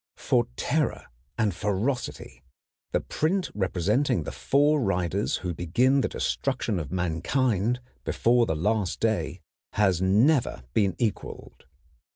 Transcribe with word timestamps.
For 0.17 0.47
terror 0.55 1.05
and 1.37 1.53
ferocity 1.53 2.41
the 2.91 3.01
print 3.01 3.51
representing 3.53 4.23
the 4.23 4.31
four 4.31 4.81
riders 4.81 5.35
who 5.45 5.53
begin 5.53 6.01
the 6.01 6.07
destruction 6.07 6.79
of 6.79 6.91
mankind 6.91 7.79
before 8.03 8.47
the 8.47 8.55
last 8.55 8.99
day 8.99 9.41
has 9.73 10.01
never 10.01 10.63
been 10.73 10.95
equaled. 10.97 11.67